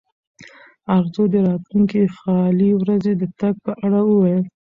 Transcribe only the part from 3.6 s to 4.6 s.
په اړه وویل.